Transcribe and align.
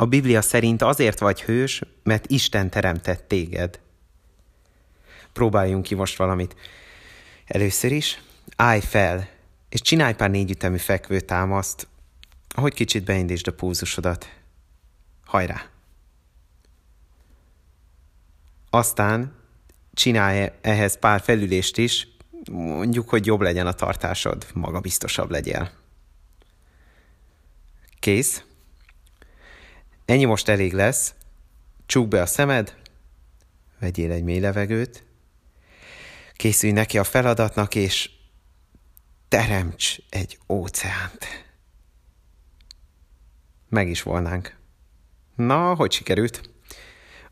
A 0.00 0.06
Biblia 0.06 0.42
szerint 0.42 0.82
azért 0.82 1.18
vagy 1.18 1.42
hős, 1.42 1.82
mert 2.02 2.26
Isten 2.26 2.70
teremtett 2.70 3.28
téged. 3.28 3.80
Próbáljunk 5.32 5.82
ki 5.82 5.94
most 5.94 6.16
valamit. 6.16 6.56
Először 7.46 7.92
is 7.92 8.22
állj 8.56 8.80
fel, 8.80 9.28
és 9.68 9.80
csinálj 9.80 10.14
pár 10.14 10.30
négyütemű 10.30 10.76
fekvőtámaszt, 10.76 11.88
ahogy 12.48 12.74
kicsit 12.74 13.04
beindítsd 13.04 13.48
a 13.48 13.52
púzusodat. 13.52 14.32
Hajrá! 15.24 15.68
Aztán 18.70 19.34
csinálj 19.94 20.50
ehhez 20.60 20.98
pár 20.98 21.20
felülést 21.20 21.78
is, 21.78 22.08
mondjuk, 22.50 23.08
hogy 23.08 23.26
jobb 23.26 23.40
legyen 23.40 23.66
a 23.66 23.72
tartásod, 23.72 24.46
magabiztosabb 24.54 25.30
legyél. 25.30 25.70
Kész. 27.98 28.44
Ennyi 30.10 30.24
most 30.24 30.48
elég 30.48 30.72
lesz. 30.72 31.14
Csukd 31.86 32.08
be 32.08 32.22
a 32.22 32.26
szemed, 32.26 32.76
vegyél 33.78 34.12
egy 34.12 34.22
mély 34.22 34.40
levegőt, 34.40 35.04
készülj 36.34 36.72
neki 36.72 36.98
a 36.98 37.04
feladatnak, 37.04 37.74
és 37.74 38.10
teremts 39.28 39.96
egy 40.08 40.38
óceánt. 40.48 41.26
Meg 43.68 43.88
is 43.88 44.02
volnánk. 44.02 44.56
Na, 45.36 45.74
hogy 45.74 45.92
sikerült? 45.92 46.50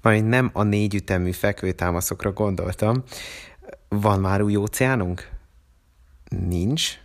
Majd 0.00 0.24
nem 0.24 0.50
a 0.52 0.62
négy 0.62 0.94
ütemű 0.94 1.32
fekvőtámaszokra 1.32 2.32
gondoltam. 2.32 3.04
Van 3.88 4.20
már 4.20 4.42
új 4.42 4.56
óceánunk? 4.56 5.30
Nincs. 6.28 6.98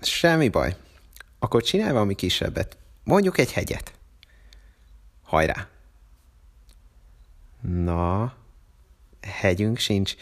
Semmi 0.00 0.48
baj. 0.48 0.76
Akkor 1.38 1.62
csinálj 1.62 1.92
valami 1.92 2.14
kisebbet. 2.14 2.76
Mondjuk 3.04 3.38
egy 3.38 3.52
hegyet. 3.52 3.98
Hajrá! 5.30 5.68
Na, 7.60 8.34
hegyünk 9.20 9.78
sincs. 9.78 10.14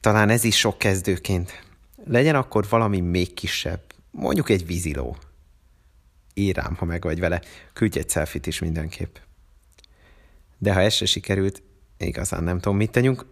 Talán 0.00 0.28
ez 0.28 0.44
is 0.44 0.58
sok 0.58 0.78
kezdőként. 0.78 1.64
Legyen 2.04 2.34
akkor 2.34 2.66
valami 2.68 3.00
még 3.00 3.34
kisebb. 3.34 3.80
Mondjuk 4.10 4.48
egy 4.48 4.66
víziló. 4.66 5.16
Írám, 6.34 6.74
ha 6.74 6.84
meg 6.84 7.02
vagy 7.02 7.20
vele. 7.20 7.42
Küldj 7.72 7.98
egy 7.98 8.10
selfit 8.10 8.46
is 8.46 8.58
mindenképp. 8.58 9.16
De 10.58 10.72
ha 10.72 10.80
ez 10.80 10.94
se 10.94 11.06
sikerült, 11.06 11.62
igazán 11.98 12.44
nem 12.44 12.60
tudom, 12.60 12.76
mit 12.76 12.90
tegyünk. 12.90 13.26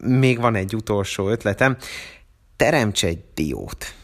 Még 0.00 0.40
van 0.40 0.54
egy 0.54 0.74
utolsó 0.74 1.28
ötletem. 1.28 1.76
Teremts 2.56 3.04
egy 3.04 3.24
diót. 3.34 3.94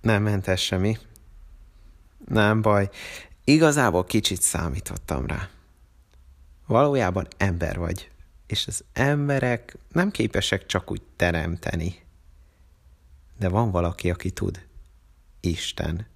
Nem 0.00 0.22
ment 0.22 0.48
ez 0.48 0.60
semmi. 0.60 0.98
Nem 2.28 2.62
baj. 2.62 2.90
Igazából 3.50 4.04
kicsit 4.04 4.42
számítottam 4.42 5.26
rá. 5.26 5.48
Valójában 6.66 7.28
ember 7.36 7.78
vagy, 7.78 8.10
és 8.46 8.66
az 8.66 8.84
emberek 8.92 9.76
nem 9.92 10.10
képesek 10.10 10.66
csak 10.66 10.90
úgy 10.90 11.02
teremteni. 11.16 12.02
De 13.38 13.48
van 13.48 13.70
valaki, 13.70 14.10
aki 14.10 14.30
tud. 14.30 14.66
Isten. 15.40 16.06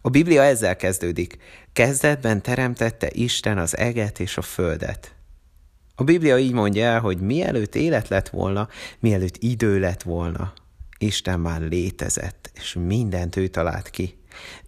A 0.00 0.08
Biblia 0.08 0.42
ezzel 0.42 0.76
kezdődik. 0.76 1.38
Kezdetben 1.72 2.42
teremtette 2.42 3.08
Isten 3.12 3.58
az 3.58 3.76
eget 3.76 4.20
és 4.20 4.36
a 4.36 4.42
földet. 4.42 5.14
A 5.94 6.04
Biblia 6.04 6.38
így 6.38 6.52
mondja 6.52 6.84
el, 6.84 7.00
hogy 7.00 7.20
mielőtt 7.20 7.74
élet 7.74 8.08
lett 8.08 8.28
volna, 8.28 8.68
mielőtt 8.98 9.36
idő 9.36 9.78
lett 9.78 10.02
volna, 10.02 10.52
Isten 10.98 11.40
már 11.40 11.60
létezett, 11.60 12.50
és 12.54 12.76
mindent 12.86 13.36
ő 13.36 13.48
talált 13.48 13.90
ki. 13.90 14.18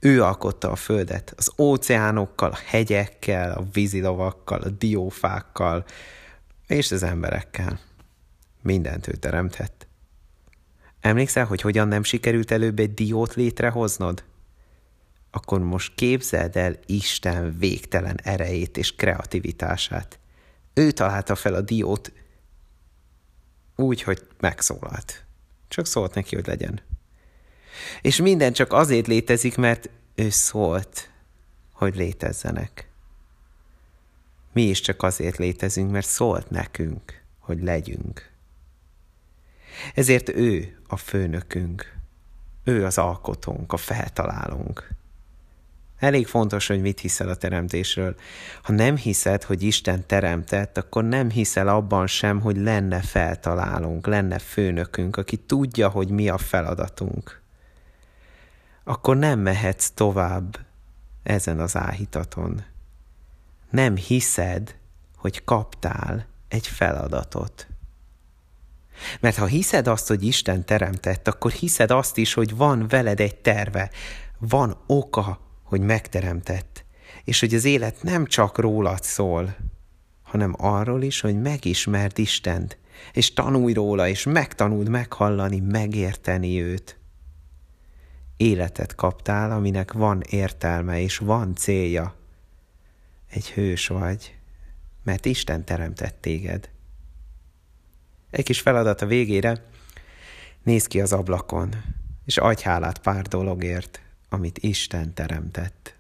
Ő 0.01 0.23
alkotta 0.23 0.71
a 0.71 0.77
földet, 0.77 1.33
az 1.37 1.53
óceánokkal, 1.59 2.51
a 2.51 2.59
hegyekkel, 2.65 3.53
a 3.53 3.67
vízilavakkal, 3.73 4.61
a 4.61 4.69
diófákkal, 4.69 5.85
és 6.67 6.91
az 6.91 7.03
emberekkel. 7.03 7.81
Mindent 8.63 9.09
ő 9.09 9.13
teremtett. 9.13 9.87
Emlékszel, 11.01 11.45
hogy 11.45 11.61
hogyan 11.61 11.89
nem 11.89 12.03
sikerült 12.03 12.51
előbb 12.51 12.79
egy 12.79 12.95
diót 12.95 13.35
létrehoznod? 13.35 14.25
Akkor 15.31 15.61
most 15.61 15.95
képzeld 15.95 16.57
el 16.57 16.79
Isten 16.87 17.59
végtelen 17.59 18.21
erejét 18.23 18.77
és 18.77 18.95
kreativitását. 18.97 20.19
Ő 20.75 20.91
találta 20.91 21.35
fel 21.35 21.55
a 21.55 21.61
diót 21.61 22.13
úgy, 23.77 24.03
hogy 24.03 24.27
megszólalt. 24.41 25.25
Csak 25.71 25.87
szólt 25.87 26.15
neki, 26.15 26.35
hogy 26.35 26.47
legyen. 26.47 26.81
És 28.01 28.17
minden 28.17 28.53
csak 28.53 28.73
azért 28.73 29.07
létezik, 29.07 29.57
mert 29.57 29.91
ő 30.15 30.31
szólt, 30.31 31.11
hogy 31.73 31.97
létezzenek. 31.97 32.89
Mi 34.53 34.63
is 34.63 34.81
csak 34.81 35.03
azért 35.03 35.37
létezünk, 35.37 35.91
mert 35.91 36.07
szólt 36.07 36.51
nekünk, 36.51 37.23
hogy 37.39 37.63
legyünk. 37.63 38.31
Ezért 39.95 40.29
ő 40.29 40.81
a 40.87 40.97
főnökünk, 40.97 41.97
ő 42.65 42.85
az 42.85 42.99
alkotónk, 42.99 43.73
a 43.73 43.77
feltalálónk. 43.77 44.89
Elég 46.01 46.27
fontos, 46.27 46.67
hogy 46.67 46.81
mit 46.81 47.01
hiszel 47.01 47.29
a 47.29 47.35
teremtésről. 47.35 48.15
Ha 48.63 48.73
nem 48.73 48.97
hiszed, 48.97 49.43
hogy 49.43 49.63
Isten 49.63 50.07
teremtett, 50.07 50.79
akkor 50.79 51.05
nem 51.05 51.31
hiszel 51.31 51.69
abban 51.69 52.07
sem, 52.07 52.41
hogy 52.41 52.57
lenne 52.57 53.01
feltalálónk, 53.01 54.07
lenne 54.07 54.39
főnökünk, 54.39 55.17
aki 55.17 55.37
tudja, 55.37 55.89
hogy 55.89 56.11
mi 56.11 56.29
a 56.29 56.39
feladatunk. 56.39 57.41
Akkor 58.85 59.17
nem 59.17 59.39
mehetsz 59.39 59.91
tovább 59.95 60.59
ezen 61.23 61.61
az 61.61 61.77
áhítaton. 61.77 62.65
Nem 63.71 63.97
hiszed, 63.97 64.77
hogy 65.17 65.45
kaptál 65.45 66.27
egy 66.49 66.67
feladatot. 66.67 67.67
Mert 69.21 69.37
ha 69.37 69.47
hiszed 69.47 69.87
azt, 69.87 70.09
hogy 70.09 70.23
Isten 70.23 70.65
teremtett, 70.65 71.29
akkor 71.29 71.51
hiszed 71.51 71.91
azt 71.91 72.17
is, 72.17 72.35
hogy 72.35 72.57
van 72.57 72.89
veled 72.89 73.21
egy 73.21 73.37
terve, 73.37 73.91
van 74.39 74.77
oka, 74.87 75.50
hogy 75.71 75.81
megteremtett, 75.81 76.85
és 77.25 77.41
hogy 77.41 77.55
az 77.55 77.65
élet 77.65 78.03
nem 78.03 78.27
csak 78.27 78.59
rólad 78.59 79.03
szól, 79.03 79.57
hanem 80.23 80.55
arról 80.59 81.03
is, 81.03 81.21
hogy 81.21 81.41
megismerd 81.41 82.19
Istent, 82.19 82.79
és 83.13 83.33
tanulj 83.33 83.73
róla, 83.73 84.09
és 84.09 84.25
megtanuld 84.25 84.89
meghallani, 84.89 85.61
megérteni 85.61 86.63
őt. 86.63 86.99
Életet 88.37 88.95
kaptál, 88.95 89.51
aminek 89.51 89.93
van 89.93 90.23
értelme, 90.31 91.01
és 91.01 91.19
van 91.19 91.55
célja. 91.55 92.15
Egy 93.31 93.51
hős 93.51 93.87
vagy, 93.87 94.37
mert 95.03 95.25
Isten 95.25 95.65
teremtett 95.65 96.21
téged. 96.21 96.71
Egy 98.31 98.45
kis 98.45 98.61
feladat 98.61 99.03
a 99.03 99.07
végére, 99.07 99.65
nézd 100.63 100.87
ki 100.87 101.01
az 101.01 101.13
ablakon, 101.13 101.75
és 102.25 102.37
adj 102.37 102.63
hálát 102.63 102.99
pár 102.99 103.23
dologért, 103.23 104.01
amit 104.31 104.59
Isten 104.65 105.15
teremtett. 105.15 106.00